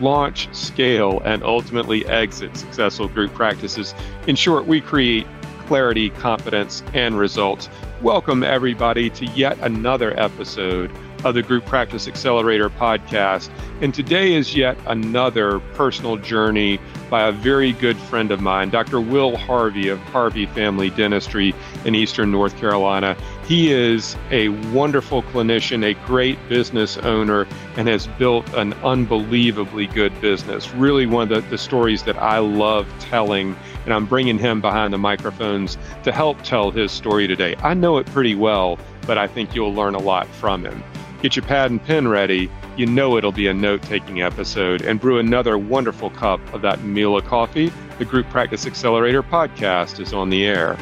[0.00, 3.94] launch, scale, and ultimately exit successful group practices.
[4.26, 5.26] In short, we create
[5.66, 7.68] clarity, confidence, and results.
[8.02, 10.90] Welcome, everybody, to yet another episode
[11.24, 13.50] of the Group Practice Accelerator podcast.
[13.80, 19.00] And today is yet another personal journey by a very good friend of mine, Dr.
[19.00, 21.54] Will Harvey of Harvey Family Dentistry
[21.86, 23.16] in Eastern North Carolina.
[23.46, 30.18] He is a wonderful clinician, a great business owner, and has built an unbelievably good
[30.22, 30.72] business.
[30.72, 34.94] Really, one of the, the stories that I love telling, and I'm bringing him behind
[34.94, 37.54] the microphones to help tell his story today.
[37.56, 40.82] I know it pretty well, but I think you'll learn a lot from him.
[41.20, 42.50] Get your pad and pen ready.
[42.78, 46.82] You know it'll be a note taking episode, and brew another wonderful cup of that
[46.82, 47.70] of coffee.
[47.98, 50.78] The Group Practice Accelerator podcast is on the air.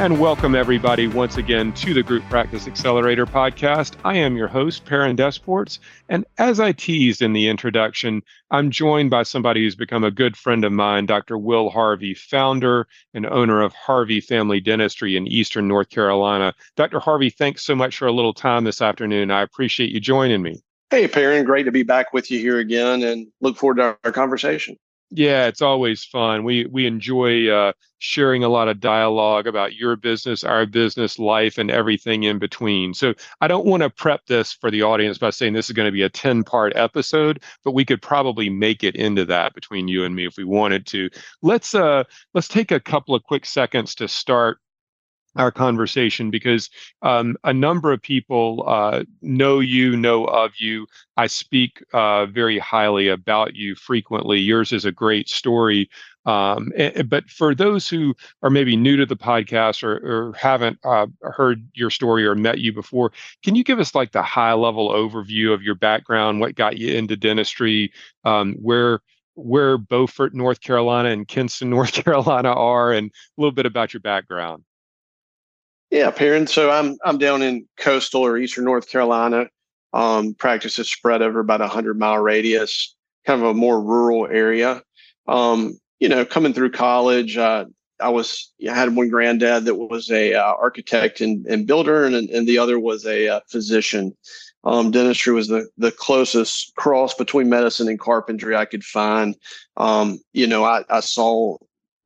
[0.00, 3.96] And welcome, everybody, once again to the Group Practice Accelerator podcast.
[4.02, 5.78] I am your host, Perrin DesPortes.
[6.08, 10.38] And as I teased in the introduction, I'm joined by somebody who's become a good
[10.38, 11.36] friend of mine, Dr.
[11.36, 16.54] Will Harvey, founder and owner of Harvey Family Dentistry in Eastern North Carolina.
[16.76, 16.98] Dr.
[16.98, 19.30] Harvey, thanks so much for a little time this afternoon.
[19.30, 20.62] I appreciate you joining me.
[20.88, 24.12] Hey, Perrin, great to be back with you here again and look forward to our
[24.12, 24.78] conversation.
[25.12, 26.44] Yeah, it's always fun.
[26.44, 31.58] We we enjoy uh, sharing a lot of dialogue about your business, our business, life,
[31.58, 32.94] and everything in between.
[32.94, 35.86] So I don't want to prep this for the audience by saying this is going
[35.88, 39.88] to be a ten part episode, but we could probably make it into that between
[39.88, 41.10] you and me if we wanted to.
[41.42, 42.04] Let's uh
[42.34, 44.58] let's take a couple of quick seconds to start
[45.36, 46.70] our conversation because
[47.02, 50.86] um, a number of people uh, know you, know of you.
[51.16, 54.38] I speak uh, very highly about you frequently.
[54.38, 55.88] Yours is a great story.
[56.26, 56.72] Um,
[57.06, 61.66] but for those who are maybe new to the podcast or, or haven't uh, heard
[61.74, 63.12] your story or met you before,
[63.42, 66.94] can you give us like the high level overview of your background, what got you
[66.94, 67.92] into dentistry,
[68.24, 69.00] um, where
[69.34, 74.00] where Beaufort, North Carolina, and Kinston, North Carolina are, and a little bit about your
[74.00, 74.64] background?
[75.90, 76.52] Yeah, parents.
[76.52, 79.46] So I'm I'm down in coastal or eastern North Carolina.
[79.92, 82.94] Um, practice is spread over about a hundred mile radius,
[83.26, 84.82] kind of a more rural area.
[85.26, 87.64] Um, you know, coming through college, uh,
[88.00, 92.14] I was I had one granddad that was a uh, architect and, and builder, and
[92.14, 94.16] and the other was a uh, physician.
[94.62, 99.36] Um, dentistry was the the closest cross between medicine and carpentry I could find.
[99.76, 101.58] Um, you know, I, I saw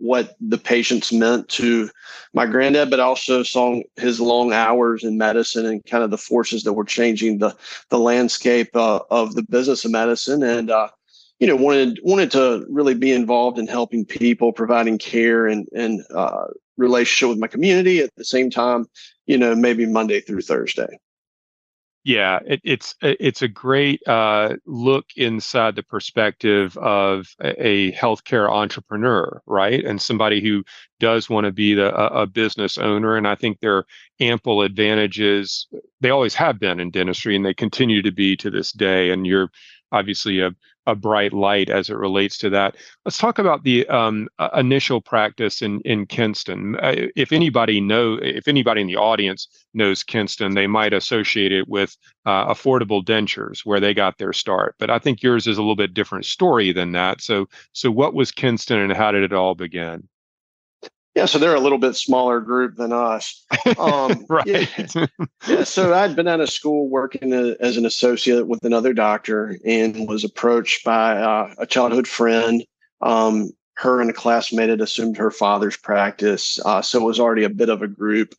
[0.05, 1.89] what the patients meant to
[2.35, 6.63] my granddad, but also saw his long hours in medicine and kind of the forces
[6.63, 7.57] that were changing the
[7.89, 10.89] the landscape uh, of the business of medicine, and uh,
[11.41, 16.03] you know wanted wanted to really be involved in helping people, providing care and and
[16.15, 16.45] uh,
[16.77, 18.85] relationship with my community at the same time.
[19.27, 20.99] You know, maybe Monday through Thursday.
[22.07, 28.51] Yeah, it, it's it's a great uh, look inside the perspective of a, a healthcare
[28.51, 29.83] entrepreneur, right?
[29.83, 30.65] And somebody who
[31.01, 33.17] does want to be the, a, a business owner.
[33.17, 33.87] And I think there are
[34.21, 35.67] ample advantages.
[36.03, 39.09] They always have been in dentistry, and they continue to be to this day.
[39.11, 39.51] And you're
[39.91, 40.51] obviously a
[40.87, 42.77] a bright light as it relates to that.
[43.05, 46.77] Let's talk about the um, initial practice in in Kinston.
[46.77, 51.69] Uh, if anybody know, if anybody in the audience knows Kinston, they might associate it
[51.69, 51.97] with
[52.27, 54.75] uh, affordable dentures, where they got their start.
[54.79, 57.21] But I think yours is a little bit different story than that.
[57.21, 60.09] So, so what was Kinston, and how did it all begin?
[61.15, 63.45] Yeah, so they're a little bit smaller group than us.
[63.79, 64.47] Um, right.
[64.47, 65.07] Yeah.
[65.47, 65.63] yeah.
[65.63, 70.25] So I'd been out of school working as an associate with another doctor and was
[70.25, 72.65] approached by uh, a childhood friend.
[73.01, 76.59] Um, her and a classmate had assumed her father's practice.
[76.65, 78.35] Uh, so it was already a bit of a group.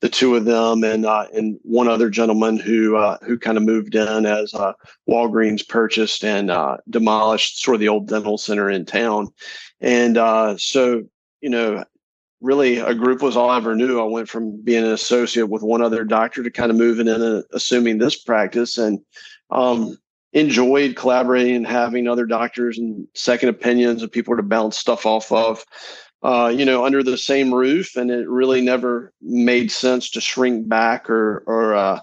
[0.00, 3.64] The two of them and uh, and one other gentleman who uh, who kind of
[3.64, 4.74] moved in as uh,
[5.08, 9.28] Walgreens purchased and uh, demolished sort of the old dental center in town,
[9.80, 10.16] and
[10.60, 11.02] so
[11.40, 11.82] you know
[12.40, 14.00] really a group was all I ever knew.
[14.00, 17.20] I went from being an associate with one other doctor to kind of moving in
[17.20, 19.00] and assuming this practice and
[19.50, 19.98] um,
[20.32, 25.32] enjoyed collaborating and having other doctors and second opinions and people to bounce stuff off
[25.32, 25.64] of.
[26.20, 30.68] Uh, you know, under the same roof, and it really never made sense to shrink
[30.68, 32.00] back or or uh,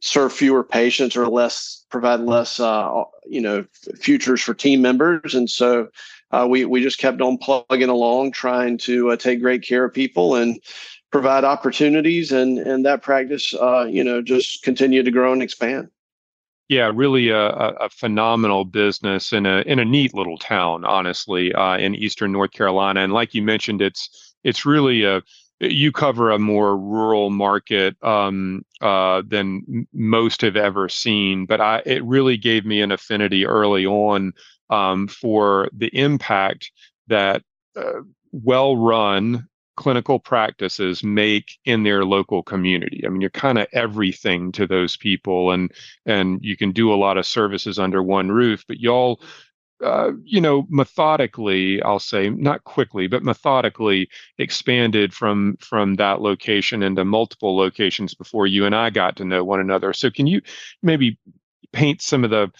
[0.00, 3.64] serve fewer patients or less provide less uh, you know
[3.98, 5.88] futures for team members and so
[6.30, 9.92] uh, we we just kept on plugging along trying to uh, take great care of
[9.92, 10.60] people and
[11.10, 15.88] provide opportunities and and that practice uh, you know just continued to grow and expand.
[16.68, 21.78] Yeah really a, a phenomenal business in a in a neat little town honestly uh,
[21.78, 23.00] in eastern north carolina.
[23.00, 25.22] And like you mentioned it's it's really a
[25.60, 31.82] you cover a more rural market um, uh, than most have ever seen, but I,
[31.84, 34.32] it really gave me an affinity early on
[34.70, 36.72] um, for the impact
[37.08, 37.42] that
[37.76, 38.00] uh,
[38.32, 39.46] well-run
[39.76, 43.02] clinical practices make in their local community.
[43.04, 45.72] I mean, you're kind of everything to those people, and
[46.06, 48.64] and you can do a lot of services under one roof.
[48.68, 49.20] But y'all
[49.82, 54.08] uh, you know, methodically, I'll say not quickly, but methodically
[54.38, 59.42] expanded from from that location into multiple locations before you and I got to know
[59.42, 59.92] one another.
[59.92, 60.42] So, can you
[60.82, 61.18] maybe
[61.72, 62.50] paint some of the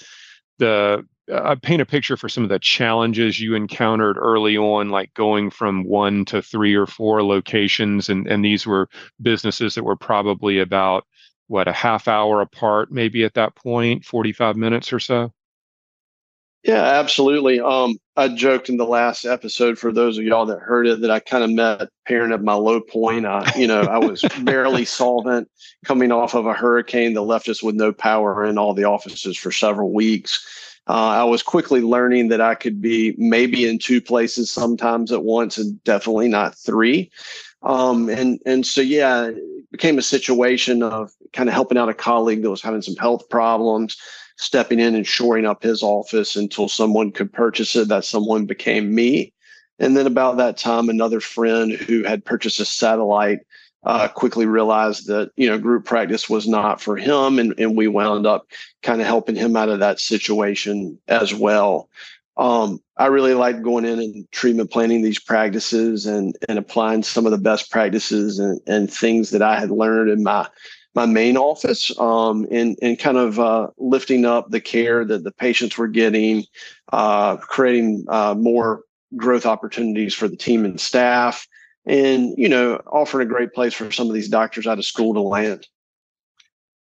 [0.59, 5.13] the uh, paint a picture for some of the challenges you encountered early on, like
[5.15, 8.89] going from one to three or four locations, and and these were
[9.23, 11.07] businesses that were probably about
[11.49, 15.33] what a half hour apart, maybe at that point, forty five minutes or so.
[16.63, 17.59] Yeah, absolutely.
[17.59, 21.11] Um, I joked in the last episode for those of y'all that heard it that
[21.11, 23.25] I kind of met Perrin at my low point.
[23.25, 25.49] I, you know, I was barely solvent
[25.87, 29.39] coming off of a hurricane that left us with no power in all the offices
[29.39, 30.70] for several weeks.
[30.89, 35.23] Uh, I was quickly learning that I could be maybe in two places sometimes at
[35.25, 37.11] once, and definitely not three.
[37.63, 41.95] Um, and and so yeah, it became a situation of kind of helping out a
[41.95, 43.97] colleague that was having some health problems
[44.37, 47.89] stepping in and shoring up his office until someone could purchase it.
[47.89, 49.33] That someone became me.
[49.79, 53.41] And then about that time, another friend who had purchased a satellite
[53.85, 57.89] uh, quickly realized that you know group practice was not for him, and, and we
[57.89, 58.47] wound up
[58.83, 61.89] kind of helping him out of that situation as well.
[62.37, 67.27] Um, I really like going in and treatment planning these practices and and applying some
[67.27, 70.47] of the best practices and, and things that I had learned in my
[70.95, 75.31] my main office um, and, and kind of uh, lifting up the care that the
[75.31, 76.45] patients were getting,
[76.93, 78.83] uh, creating uh, more
[79.17, 81.47] growth opportunities for the team and staff,
[81.91, 85.13] and you know offering a great place for some of these doctors out of school
[85.15, 85.67] to land.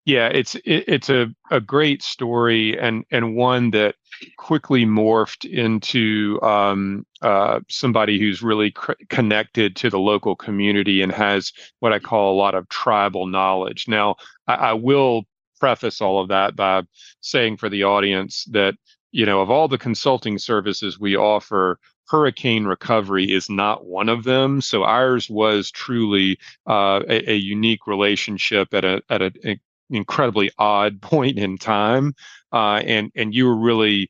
[0.06, 3.96] Yeah, it's it, it's a, a great story and and one that
[4.38, 11.12] quickly morphed into um, uh, somebody who's really cr- connected to the local community and
[11.12, 13.88] has what I call a lot of tribal knowledge.
[13.88, 14.16] Now,
[14.48, 15.24] I, I will
[15.60, 16.84] preface all of that by
[17.22, 18.76] saying for the audience that
[19.12, 21.80] you know of all the consulting services we offer
[22.12, 24.60] hurricane recovery is not one of them.
[24.60, 26.38] So ours was truly
[26.68, 29.60] uh, a, a, unique relationship at a at a, a
[29.90, 32.14] incredibly odd point in time,
[32.52, 34.10] uh, and and you were really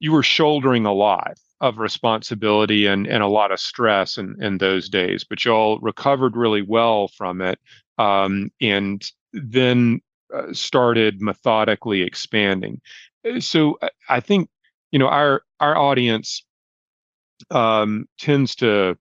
[0.00, 4.58] you were shouldering a lot of responsibility and and a lot of stress in in
[4.58, 5.22] those days.
[5.22, 7.60] But y'all recovered really well from it,
[7.98, 9.00] um, and
[9.32, 10.00] then
[10.34, 12.80] uh, started methodically expanding.
[13.24, 14.50] Uh, so uh, I think
[14.90, 16.44] you know our our audience
[17.50, 18.96] um, tends to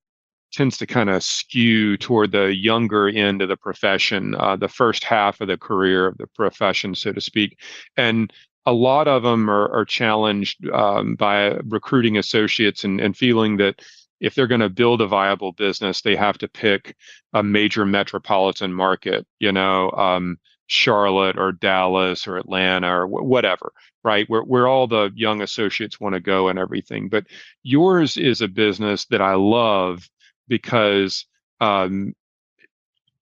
[0.51, 5.03] tends to kind of skew toward the younger end of the profession, uh, the first
[5.03, 7.57] half of the career of the profession, so to speak.
[7.95, 8.33] And
[8.65, 13.81] a lot of them are, are challenged um, by recruiting associates and, and feeling that
[14.19, 16.95] if they're going to build a viable business, they have to pick
[17.33, 23.74] a major metropolitan market, you know, um, Charlotte or Dallas or Atlanta or wh- whatever,
[24.03, 24.29] right?
[24.29, 27.10] Where, where all the young associates want to go and everything.
[27.10, 27.25] But
[27.63, 30.10] yours is a business that I love
[30.48, 31.25] because
[31.60, 32.13] um,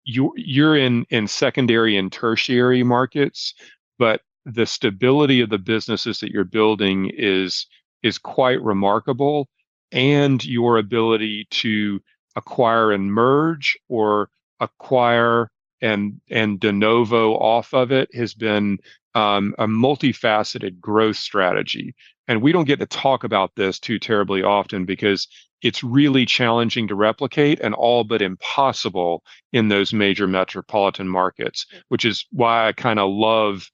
[0.04, 3.54] you you're in in secondary and tertiary markets,
[3.98, 7.66] but the stability of the businesses that you're building is
[8.02, 9.48] is quite remarkable,
[9.92, 12.00] and your ability to
[12.36, 14.30] acquire and merge or
[14.60, 18.78] acquire and and de novo off of it has been
[19.14, 21.94] um, a multifaceted growth strategy.
[22.28, 25.26] And we don't get to talk about this too terribly often because
[25.62, 32.04] it's really challenging to replicate and all but impossible in those major metropolitan markets, which
[32.04, 33.68] is why I kind of love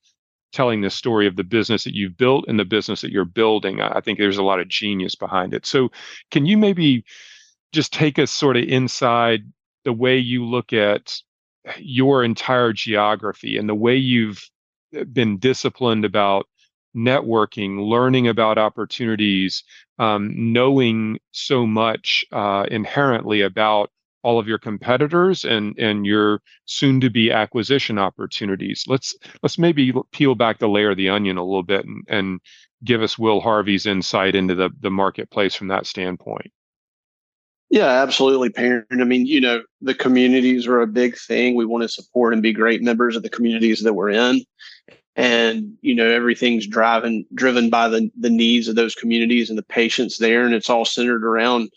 [0.53, 3.81] telling the story of the business that you've built and the business that you're building.
[3.81, 5.67] I think there's a lot of genius behind it.
[5.67, 5.91] So,
[6.31, 7.05] can you maybe
[7.73, 9.43] just take us sort of inside
[9.85, 11.19] the way you look at
[11.79, 14.49] your entire geography and the way you've
[15.13, 16.47] been disciplined about
[16.97, 19.65] networking, learning about opportunities,
[19.99, 23.91] um, knowing so much uh, inherently about
[24.23, 28.85] all of your competitors and and your soon to be acquisition opportunities.
[28.89, 32.41] Let's let's maybe peel back the layer of the onion a little bit and, and
[32.83, 36.51] give us Will Harvey's insight into the the marketplace from that standpoint.
[37.75, 38.85] Yeah, absolutely, Perrin.
[38.93, 41.57] I mean, you know, the communities are a big thing.
[41.57, 44.45] We want to support and be great members of the communities that we're in.
[45.17, 49.65] And, you know, everything's driving driven by the the needs of those communities and the
[49.65, 50.45] patients there.
[50.45, 51.69] And it's all centered around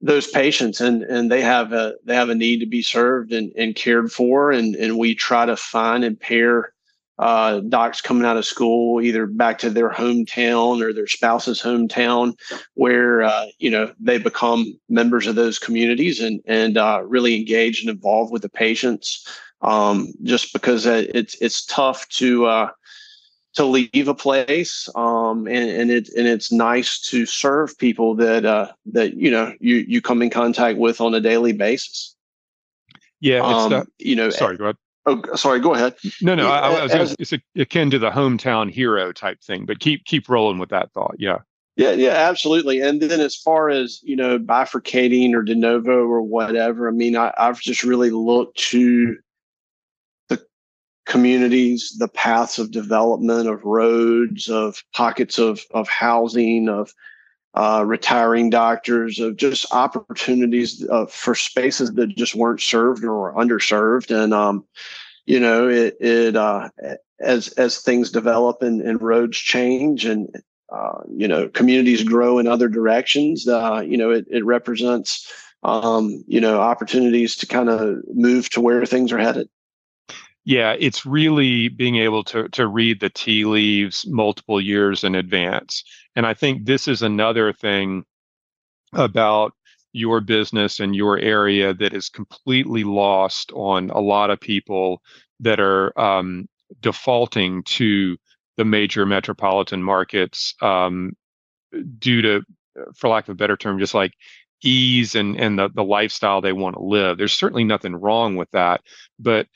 [0.00, 3.52] those patients and and they have a they have a need to be served and,
[3.58, 6.72] and cared for and and we try to find and pair
[7.20, 12.32] uh, docs coming out of school either back to their hometown or their spouse's hometown
[12.74, 17.86] where uh, you know they become members of those communities and and uh, really engaged
[17.86, 19.28] and involved with the patients
[19.60, 22.70] um, just because it's it's tough to uh,
[23.52, 28.46] to leave a place um, and, and it and it's nice to serve people that
[28.46, 32.16] uh, that you know you you come in contact with on a daily basis.
[33.20, 34.76] Yeah um, you know sorry go ahead
[35.10, 35.60] Oh, sorry.
[35.60, 35.94] Go ahead.
[36.22, 36.48] No, no.
[36.48, 40.28] I, I was As, it's akin to the hometown hero type thing, but keep keep
[40.28, 41.16] rolling with that thought.
[41.18, 41.38] Yeah.
[41.76, 42.80] Yeah, yeah, absolutely.
[42.80, 47.16] And then as far as you know, bifurcating or de novo or whatever, I mean,
[47.16, 49.16] I, I've just really looked to
[50.28, 50.44] the
[51.06, 56.92] communities, the paths of development of roads, of pockets of of housing, of
[57.54, 64.14] uh, retiring doctors, of just opportunities uh, for spaces that just weren't served or underserved.
[64.14, 64.64] And, um,
[65.30, 66.70] you know, it, it uh,
[67.20, 70.28] as as things develop and, and roads change and
[70.72, 75.30] uh, you know communities grow in other directions, uh, you know, it, it represents
[75.62, 79.48] um, you know opportunities to kind of move to where things are headed.
[80.44, 85.84] Yeah, it's really being able to to read the tea leaves multiple years in advance.
[86.16, 88.04] And I think this is another thing
[88.92, 89.52] about
[89.92, 95.02] your business and your area that is completely lost on a lot of people
[95.40, 96.48] that are um,
[96.80, 98.16] defaulting to
[98.56, 101.12] the major metropolitan markets um,
[101.98, 102.42] due to,
[102.94, 104.12] for lack of a better term, just like
[104.62, 107.18] ease and and the, the lifestyle they want to live.
[107.18, 108.82] There's certainly nothing wrong with that,
[109.18, 109.46] but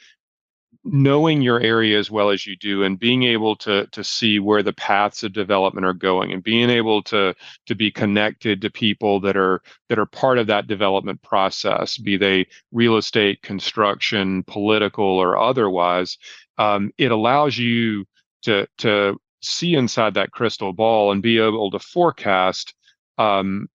[0.84, 4.62] knowing your area as well as you do and being able to to see where
[4.62, 9.18] the paths of development are going and being able to to be connected to people
[9.18, 15.04] that are that are part of that development process be they real estate construction political
[15.04, 16.18] or otherwise
[16.58, 18.04] um, it allows you
[18.42, 22.74] to to see inside that crystal ball and be able to forecast
[23.16, 23.68] um,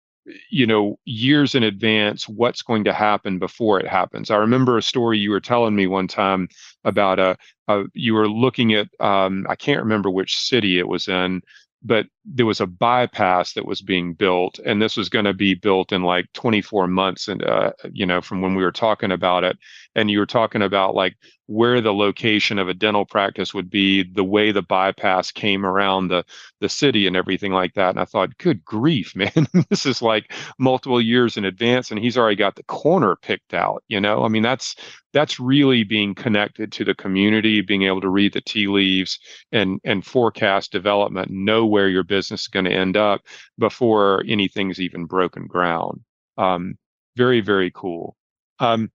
[0.49, 4.29] you know years in advance what's going to happen before it happens.
[4.29, 6.49] I remember a story you were telling me one time
[6.83, 11.07] about a, a you were looking at um, i can't remember which city it was
[11.07, 11.41] in
[11.83, 15.53] but there was a bypass that was being built and this was going to be
[15.53, 19.43] built in like 24 months and uh, you know from when we were talking about
[19.43, 19.57] it.
[19.95, 24.03] And you were talking about like where the location of a dental practice would be
[24.03, 26.23] the way the bypass came around the
[26.59, 27.89] the city and everything like that.
[27.91, 32.17] And i thought good grief man this is like multiple years in advance and he's
[32.17, 34.23] already got the corner picked out you know?
[34.23, 34.75] I mean that's
[35.11, 39.19] that's really being connected to the community being able to read the tea leaves
[39.51, 43.21] and and forecast development know where your business is going to end up
[43.57, 46.01] before anything's even broken ground
[46.37, 46.77] um,
[47.15, 48.15] very very cool
[48.59, 48.91] um,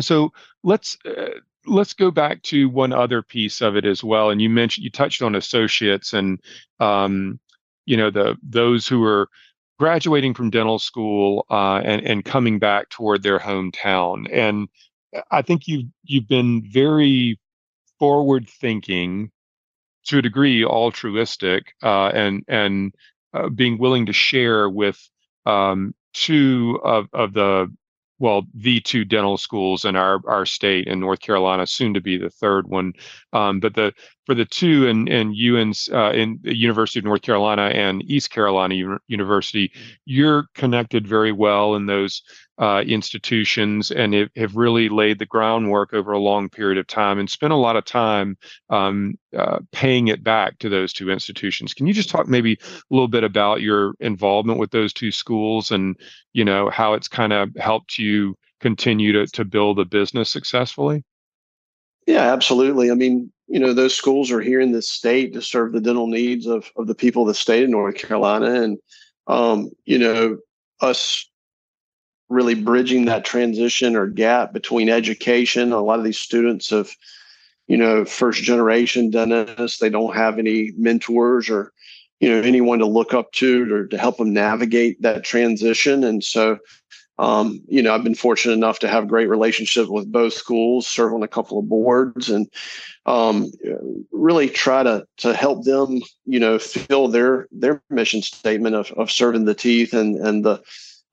[0.00, 0.32] so
[0.62, 4.30] let's uh, let's go back to one other piece of it as well.
[4.30, 6.40] And you mentioned you touched on associates and
[6.80, 7.38] um,
[7.86, 9.28] you know the those who are
[9.78, 14.26] graduating from dental school uh, and and coming back toward their hometown.
[14.32, 14.68] And
[15.30, 17.38] I think you you've been very
[17.98, 19.30] forward thinking
[20.06, 22.94] to a degree altruistic uh, and and
[23.32, 24.98] uh, being willing to share with
[25.46, 27.72] um, two of, of the
[28.20, 32.16] well, the two dental schools in our our state in North Carolina, soon to be
[32.16, 32.92] the third one.
[33.32, 33.92] Um, but the
[34.26, 38.30] for the two in in UNC uh, in the University of North Carolina and East
[38.30, 39.72] Carolina U- University,
[40.04, 42.22] you're connected very well in those
[42.58, 47.18] uh, institutions and it, have really laid the groundwork over a long period of time
[47.18, 48.36] and spent a lot of time
[48.70, 51.74] um, uh, paying it back to those two institutions.
[51.74, 55.70] Can you just talk maybe a little bit about your involvement with those two schools
[55.70, 55.96] and
[56.32, 61.04] you know how it's kind of helped you continue to to build a business successfully?
[62.06, 62.90] Yeah, absolutely.
[62.90, 66.06] I mean, you know, those schools are here in this state to serve the dental
[66.06, 68.78] needs of of the people of the state of North Carolina, and
[69.26, 70.38] um, you know,
[70.80, 71.28] us
[72.28, 75.72] really bridging that transition or gap between education.
[75.72, 76.90] A lot of these students have,
[77.66, 79.78] you know, first generation dentists.
[79.78, 81.72] They don't have any mentors or,
[82.20, 86.02] you know, anyone to look up to or to help them navigate that transition.
[86.02, 86.58] And so
[87.18, 91.14] um, you know, I've been fortunate enough to have great relationships with both schools, serve
[91.14, 92.48] on a couple of boards, and
[93.06, 93.52] um,
[94.10, 99.10] really try to to help them, you know, fill their their mission statement of, of
[99.10, 100.60] serving the teeth and and the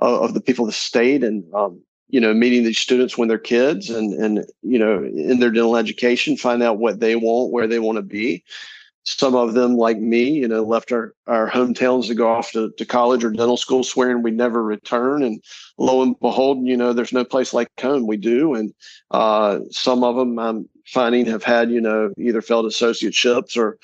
[0.01, 1.79] uh, of the people of the state, and um,
[2.09, 5.77] you know, meeting these students when they're kids, and and you know, in their dental
[5.77, 8.43] education, find out what they want, where they want to be,
[9.03, 12.71] some of them like me you know left our, our hometowns to go off to,
[12.77, 15.23] to college or dental school swearing we'd never return.
[15.23, 15.41] And
[15.77, 18.07] lo and behold you know there's no place like home.
[18.07, 18.53] We do.
[18.53, 18.73] And
[19.11, 23.77] uh, some of them i'm finding have had you know either failed associateships or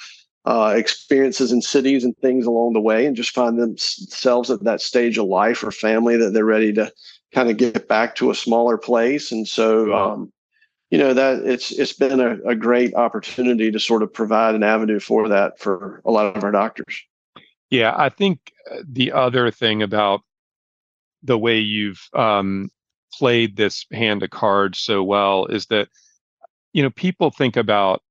[0.46, 4.80] uh, experiences in cities and things along the way and just find themselves at that
[4.80, 6.90] stage of life or family that they're ready to
[7.34, 9.30] kind of get back to a smaller place.
[9.30, 10.32] And so um,
[10.90, 14.64] you know that it's it's been a, a great opportunity to sort of provide an
[14.64, 17.04] avenue for that for a lot of our doctors.
[17.70, 20.22] Yeah i think uh, the other thing about
[21.24, 22.70] the way you've um,
[23.14, 25.90] played this hand of cards so well is that
[26.74, 28.02] you know people think about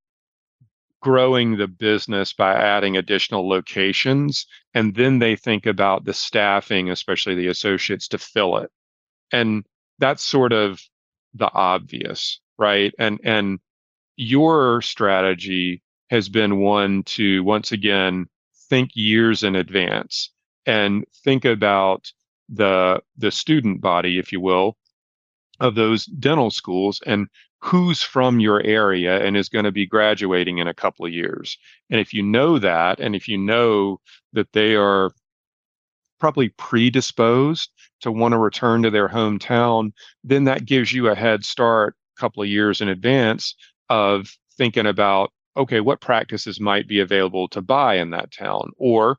[1.07, 7.35] growing the business by adding additional locations and then they think about the staffing especially
[7.35, 8.71] the associates to fill it.
[9.33, 9.65] And
[9.99, 10.81] that's sort of
[11.35, 12.93] the obvious right?
[12.99, 13.59] And and
[14.17, 18.27] your strategy has been one to once again
[18.69, 20.31] think years in advance
[20.67, 22.13] and think about
[22.49, 24.77] the the student body, if you will,
[25.61, 27.29] of those dental schools and
[27.61, 31.59] who's from your area and is going to be graduating in a couple of years.
[31.91, 34.01] And if you know that, and if you know
[34.35, 35.11] that they are
[36.21, 37.71] probably predisposed
[38.01, 42.43] to want to return to their hometown, then that gives you a head start couple
[42.43, 43.55] of years in advance
[43.89, 49.19] of thinking about okay what practices might be available to buy in that town or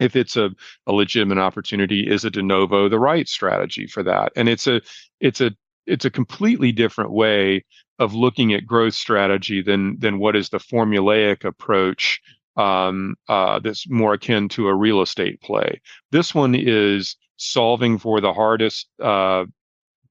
[0.00, 0.50] if it's a,
[0.86, 4.80] a legitimate opportunity is a de novo the right strategy for that and it's a
[5.20, 5.50] it's a
[5.86, 7.64] it's a completely different way
[7.98, 12.20] of looking at growth strategy than than what is the formulaic approach
[12.56, 15.80] um, uh, that's more akin to a real estate play.
[16.10, 19.46] This one is solving for the hardest uh,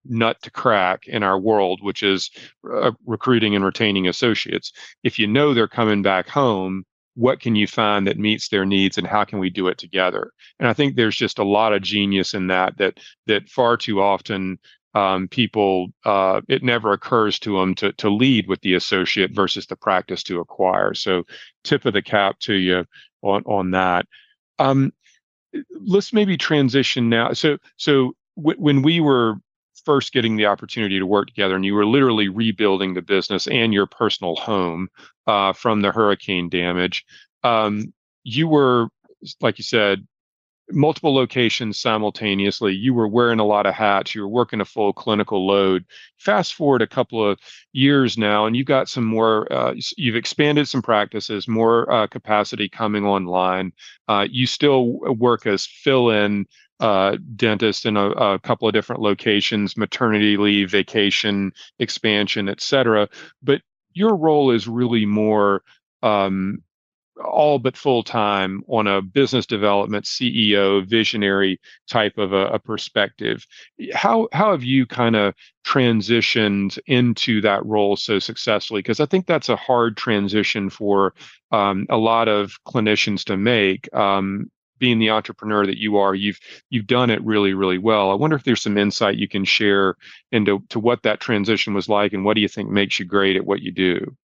[0.06, 2.32] nut to crack in our world, which is
[2.72, 4.72] uh, recruiting and retaining associates.
[5.04, 6.86] If you know they're coming back home,
[7.16, 10.32] what can you find that meets their needs and how can we do it together?
[10.60, 14.02] And I think there's just a lot of genius in that that that far too
[14.02, 14.60] often
[14.94, 19.68] um, people uh, it never occurs to them to to lead with the associate versus
[19.68, 20.94] the practice to acquire.
[20.94, 21.24] So
[21.64, 22.86] tip of the cap to you
[23.22, 24.06] on on that.
[24.60, 24.94] Um,
[25.86, 27.34] let's maybe transition now.
[27.34, 29.36] So so w- when we were
[29.86, 33.74] first getting the opportunity to work together and you were literally rebuilding the business and
[33.74, 34.90] your personal home
[35.28, 37.06] uh, from the hurricane damage.
[37.44, 38.90] Um, you were
[39.40, 40.06] like you said
[40.74, 42.74] multiple locations simultaneously.
[42.74, 44.16] You were wearing a lot of hats.
[44.16, 45.86] You were working a full clinical load.
[46.18, 47.40] Fast forward a couple of
[47.74, 52.70] years now and you've got some more uh, you've expanded some practices more uh, capacity
[52.70, 53.74] coming online.
[54.08, 56.46] Uh, you still work as fill in
[56.82, 63.08] uh, dentist in a, a, couple of different locations, maternity leave, vacation, expansion, et cetera.
[63.44, 63.62] But
[63.94, 65.62] your role is really more
[66.02, 66.64] um,
[67.24, 73.46] all but full time on a business development CEO visionary type of a, a perspective.
[73.94, 78.80] How how have you kind of transitioned into that role so successfully?
[78.80, 81.14] Because I think that's a hard transition for
[81.52, 83.94] um, a lot of clinicians to make.
[83.94, 84.50] Um,
[84.82, 86.40] being the entrepreneur that you are, you've
[86.70, 88.12] you've done it really, really well.
[88.12, 89.96] I wonder if there's some insight you can share
[90.34, 93.38] into to what that transition was like, and what do you think makes you great
[93.38, 94.18] at what you do?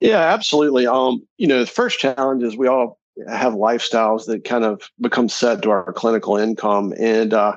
[0.00, 0.86] Yeah, absolutely.
[0.86, 2.98] Um, you know, the first challenge is we all
[3.28, 7.56] have lifestyles that kind of become set to our clinical income, and uh,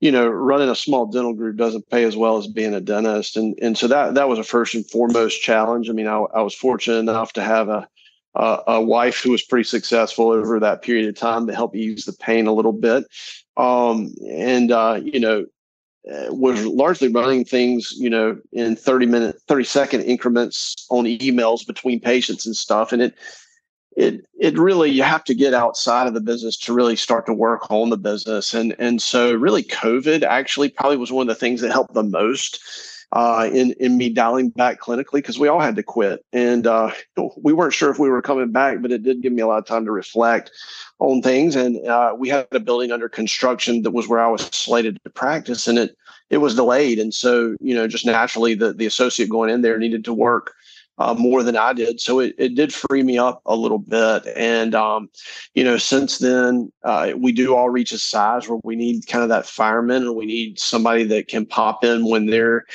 [0.00, 3.36] you know, running a small dental group doesn't pay as well as being a dentist,
[3.36, 5.88] and and so that that was a first and foremost challenge.
[5.88, 7.88] I mean, I, I was fortunate enough to have a
[8.34, 12.04] uh, a wife who was pretty successful over that period of time to help ease
[12.04, 13.04] the pain a little bit.
[13.56, 15.46] Um, and, uh, you know,
[16.10, 21.66] uh, was largely running things, you know, in 30 minute, 30 second increments on emails
[21.66, 22.92] between patients and stuff.
[22.92, 23.14] And it,
[23.96, 27.34] it, it really, you have to get outside of the business to really start to
[27.34, 28.54] work on the business.
[28.54, 32.04] And, and so really COVID actually probably was one of the things that helped the
[32.04, 32.60] most
[33.12, 36.90] uh, in in me dialing back clinically because we all had to quit, and uh,
[37.36, 39.58] we weren't sure if we were coming back, but it did give me a lot
[39.58, 40.50] of time to reflect
[40.98, 41.56] on things.
[41.56, 45.10] And uh, we had a building under construction that was where I was slated to
[45.10, 45.96] practice, and it
[46.28, 49.78] it was delayed, and so you know just naturally the the associate going in there
[49.78, 50.54] needed to work
[50.98, 52.00] uh, more than I did.
[52.00, 54.26] So it, it did free me up a little bit.
[54.36, 55.08] And, um,
[55.54, 59.22] you know, since then, uh, we do all reach a size where we need kind
[59.22, 62.66] of that fireman and we need somebody that can pop in when there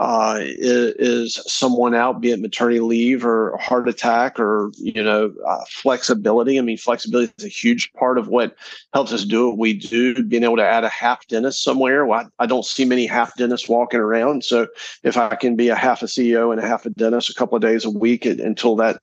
[0.00, 5.30] uh, is, is, someone out, be it maternity leave or heart attack or, you know,
[5.46, 6.58] uh, flexibility.
[6.58, 8.56] I mean, flexibility is a huge part of what
[8.94, 10.22] helps us do what we do.
[10.22, 12.06] Being able to add a half dentist somewhere.
[12.06, 14.42] Well, I, I don't see many half dentists walking around.
[14.42, 14.68] So
[15.02, 17.56] if I can be a half a CEO and a half a dentist a couple
[17.56, 19.02] of days a week until that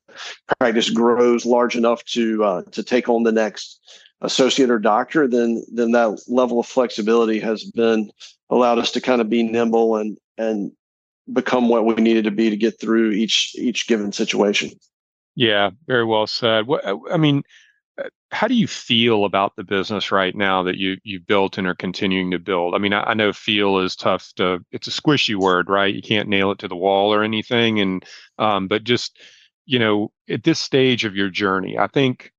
[0.60, 3.80] practice grows large enough to uh, to take on the next
[4.22, 8.10] associate or doctor, then then that level of flexibility has been
[8.50, 10.72] allowed us to kind of be nimble and and
[11.32, 14.72] become what we needed to be to get through each each given situation.
[15.36, 16.68] Yeah, very well said.
[16.68, 17.44] What I mean,
[18.32, 21.76] how do you feel about the business right now that you you built and are
[21.76, 22.76] continuing to build?
[22.76, 25.94] I mean, I, I, know feel is tough to it's a squishy word, right?
[25.94, 28.06] You can't nail it to the wall or anything, and
[28.38, 29.20] um, but just
[29.66, 32.32] you know, at this stage of your journey, I think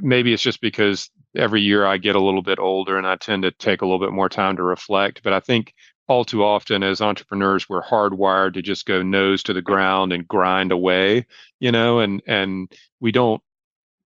[0.00, 3.42] maybe it's just because every year I get a little bit older and I tend
[3.44, 5.22] to take a little bit more time to reflect.
[5.22, 5.74] But I think
[6.08, 10.26] all too often as entrepreneurs, we're hardwired to just go nose to the ground and
[10.26, 11.26] grind away,
[11.60, 13.42] you know, and and we don't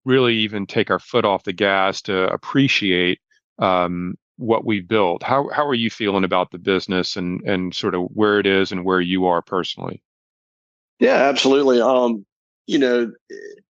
[0.05, 3.19] really even take our foot off the gas to appreciate
[3.59, 5.23] um, what we've built.
[5.23, 8.71] How how are you feeling about the business and and sort of where it is
[8.71, 10.01] and where you are personally?
[10.99, 11.81] Yeah, absolutely.
[11.81, 12.25] Um,
[12.67, 13.11] you know,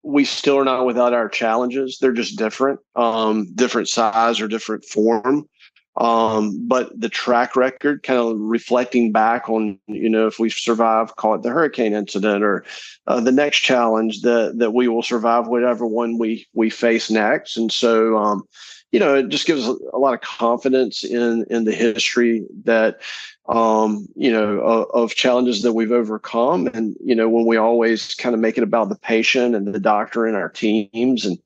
[0.03, 1.97] we still are not without our challenges.
[1.99, 5.47] They're just different, um, different size or different form.
[5.97, 11.15] Um, but the track record, kind of reflecting back on, you know, if we survive,
[11.15, 12.65] call it the hurricane incident or
[13.07, 17.57] uh, the next challenge, that that we will survive whatever one we we face next.
[17.57, 18.43] And so, um,
[18.91, 23.01] you know, it just gives a lot of confidence in in the history that,
[23.49, 26.67] um, you know, of, of challenges that we've overcome.
[26.75, 29.79] And you know, when we always kind of make it about the patient and the
[29.79, 31.39] doctor and our teams and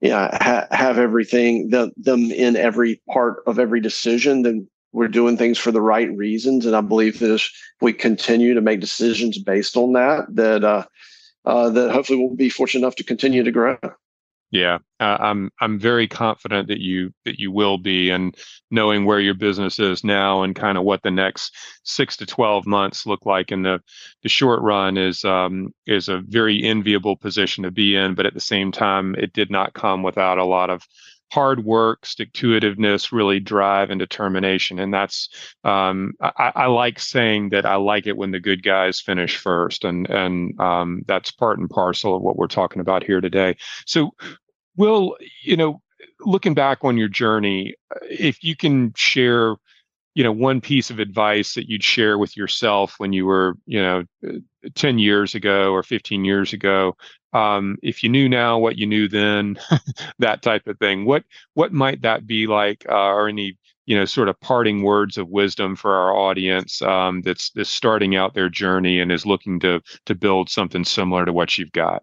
[0.00, 5.36] yeah, ha- have everything the, them in every part of every decision, then we're doing
[5.36, 6.66] things for the right reasons.
[6.66, 10.84] And I believe that if we continue to make decisions based on that, that uh,
[11.44, 13.78] uh, that hopefully we'll be fortunate enough to continue to grow.
[14.52, 18.34] Yeah, uh, I'm I'm very confident that you that you will be, and
[18.70, 22.64] knowing where your business is now and kind of what the next six to twelve
[22.64, 23.82] months look like in the
[24.22, 28.14] the short run is um, is a very enviable position to be in.
[28.14, 30.82] But at the same time, it did not come without a lot of
[31.32, 34.78] hard work, stick to itiveness, really drive and determination.
[34.78, 35.28] And that's
[35.64, 39.84] um, I, I, like saying that I like it when the good guys finish first,
[39.84, 43.56] and and um, that's part and parcel of what we're talking about here today.
[43.86, 44.14] So,
[44.76, 45.82] Will, you know,
[46.20, 49.56] looking back on your journey, if you can share
[50.16, 53.80] you know one piece of advice that you'd share with yourself when you were you
[53.80, 54.02] know
[54.74, 56.96] 10 years ago or 15 years ago
[57.34, 59.58] um, if you knew now what you knew then
[60.18, 64.06] that type of thing what what might that be like uh, or any you know
[64.06, 68.48] sort of parting words of wisdom for our audience um, that's that's starting out their
[68.48, 72.02] journey and is looking to to build something similar to what you've got?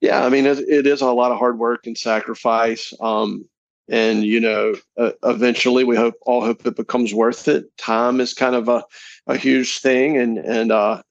[0.00, 3.48] Yeah i mean it, it is a lot of hard work and sacrifice um,
[3.88, 7.76] and you know uh, eventually we hope all hope it becomes worth it.
[7.76, 8.84] Time is kind of a,
[9.26, 10.16] a huge thing.
[10.16, 11.02] And and uh,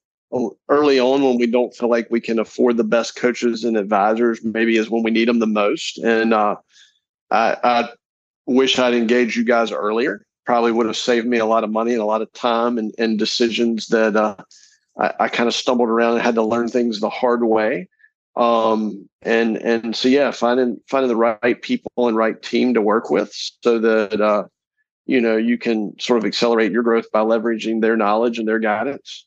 [0.68, 4.44] early on when we don't feel like we can afford the best coaches and advisors
[4.44, 5.98] maybe is when we need them the most.
[5.98, 6.56] And uh,
[7.30, 7.88] I, I
[8.46, 10.26] wish i'd engaged you guys earlier.
[10.44, 12.92] Probably would have saved me a lot of money and a lot of time and,
[12.98, 14.36] and decisions that uh,
[14.98, 17.88] I, I kind of stumbled around and had to learn things the hard way
[18.36, 23.10] um, and and so yeah finding finding the right people and right team to work
[23.10, 23.30] with
[23.62, 24.44] so that uh,
[25.06, 28.58] you know you can sort of accelerate your growth by leveraging their knowledge and their
[28.58, 29.26] guidance.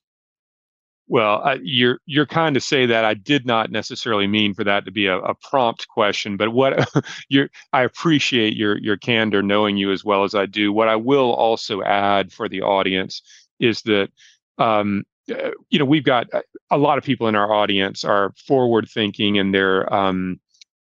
[1.07, 3.05] Well uh, you're you're kind to say that.
[3.05, 6.89] I did not necessarily mean for that to be a, a prompt question but what
[7.29, 10.73] you i appreciate your your candor knowing you as well as i do.
[10.73, 13.21] What i will also add for the audience
[13.59, 14.09] is that
[14.57, 18.33] um, uh, you know, we've got uh, a lot of people in our audience are
[18.45, 20.39] forward thinking and they're um,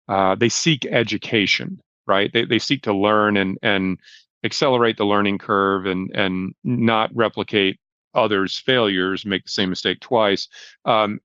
[0.07, 2.31] uh, they seek education, right?
[2.33, 3.99] They they seek to learn and and
[4.43, 7.79] accelerate the learning curve and and not replicate
[8.13, 10.47] others' failures, make the same mistake twice.
[10.85, 11.19] Um,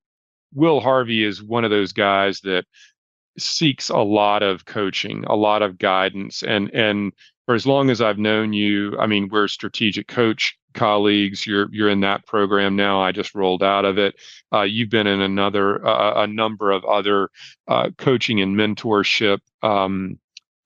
[0.55, 2.65] Will Harvey is one of those guys that
[3.39, 7.13] seeks a lot of coaching, a lot of guidance, and and
[7.47, 11.47] for as long as I've known you, I mean, we're a strategic coach colleagues.
[11.47, 13.01] You're you're in that program now.
[13.01, 14.15] I just rolled out of it.
[14.53, 17.31] Uh, you've been in another uh, a number of other
[17.69, 20.19] uh, coaching and mentorship um,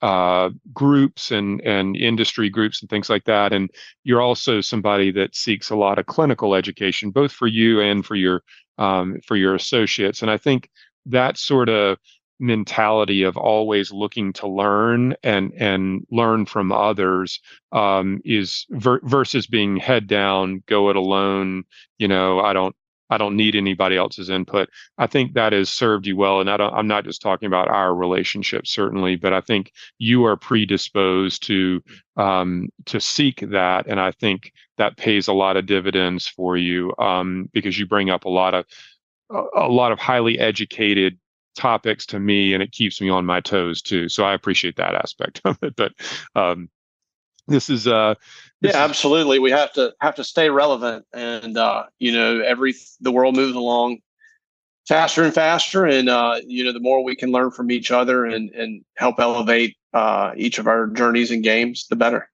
[0.03, 3.53] uh, groups and and industry groups and things like that.
[3.53, 3.71] And
[4.05, 8.15] you're also somebody that seeks a lot of clinical education, both for you and for
[8.15, 8.43] your
[8.79, 10.23] um, for your associates.
[10.23, 10.71] And I think
[11.07, 11.99] that sort of
[12.39, 17.41] mentality of always looking to learn and and learn from others
[17.73, 21.65] um, is ver- versus being head down, go it alone.
[21.99, 22.75] You know, I don't
[23.09, 24.69] I don't need anybody else's input.
[24.99, 26.41] I think that has served you well.
[26.41, 30.25] And I don't, I'm not just talking about our relationship, certainly, but I think you
[30.25, 31.83] are predisposed to
[32.17, 36.93] um, to seek that, and I think that pays a lot of dividends for you
[36.99, 38.65] um, because you bring up a lot of
[39.31, 41.19] a lot of highly educated
[41.57, 44.95] topics to me and it keeps me on my toes too so i appreciate that
[44.95, 45.93] aspect of it but
[46.35, 46.69] um,
[47.49, 48.15] this is uh
[48.61, 52.75] this yeah absolutely we have to have to stay relevant and uh you know every
[53.01, 53.99] the world moves along
[54.89, 58.25] faster and faster and uh you know the more we can learn from each other
[58.25, 62.29] and and help elevate uh each of our journeys and games the better.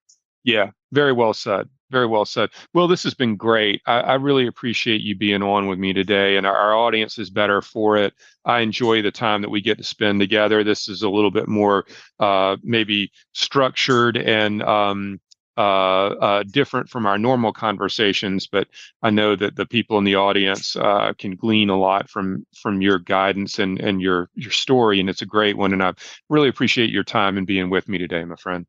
[0.45, 2.51] Yeah very well said very well said.
[2.75, 3.81] Well, this has been great.
[3.87, 7.31] I, I, really appreciate you being on with me today, and our, our, audience is
[7.31, 8.15] better for it.
[8.45, 10.65] I enjoy the time that we get to spend together.
[10.65, 11.85] This is a little bit more
[12.19, 15.21] uh, maybe structured and um,
[15.57, 18.69] uh, uh, different from our normal conversations, but
[19.03, 22.81] I know that the people in the audience uh, can glean a lot from from
[22.81, 25.75] your guidance and and your your story, and it's a great one.
[25.75, 25.93] And I
[26.31, 28.67] really appreciate your time and being with me today, my friend.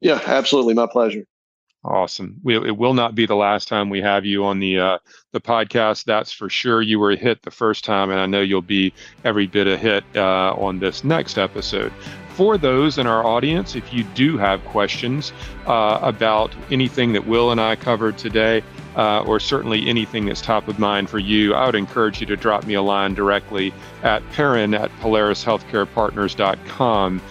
[0.00, 1.26] Yeah, absolutely, my pleasure.
[1.86, 2.40] Awesome.
[2.42, 4.98] We, it will not be the last time we have you on the uh,
[5.32, 6.04] the podcast.
[6.04, 6.82] That's for sure.
[6.82, 8.92] You were a hit the first time, and I know you'll be
[9.24, 11.92] every bit a hit uh, on this next episode.
[12.30, 15.32] For those in our audience, if you do have questions
[15.66, 18.62] uh, about anything that Will and I covered today,
[18.96, 22.36] uh, or certainly anything that's top of mind for you, I would encourage you to
[22.36, 23.72] drop me a line directly
[24.02, 27.22] at Perrin at PolarisHealthcarePartners.com.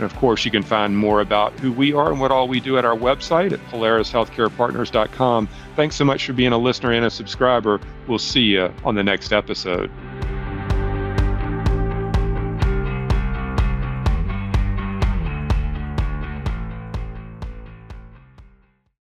[0.00, 2.58] And of course, you can find more about who we are and what all we
[2.58, 5.46] do at our website at polarishealthcarepartners.com.
[5.76, 7.78] Thanks so much for being a listener and a subscriber.
[8.08, 9.90] We'll see you on the next episode.